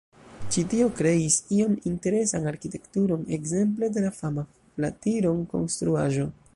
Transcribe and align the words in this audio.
Ĉi 0.53 0.61
tio 0.69 0.85
kreis 0.99 1.35
iom 1.57 1.75
interesan 1.91 2.49
arkitekturon, 2.53 3.29
ekzemple 3.39 3.91
de 3.99 4.07
la 4.09 4.13
fama 4.23 4.47
Flatiron-Konstruaĵo. 4.59 6.31